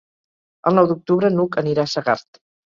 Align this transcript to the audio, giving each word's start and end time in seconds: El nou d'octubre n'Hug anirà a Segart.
El 0.71 0.77
nou 0.79 0.89
d'octubre 0.93 1.31
n'Hug 1.37 1.61
anirà 1.65 1.87
a 1.87 1.95
Segart. 1.95 2.45